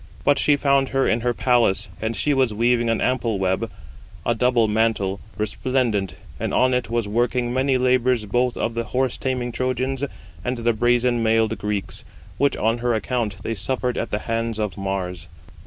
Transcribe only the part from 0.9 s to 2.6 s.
in her palace, and she was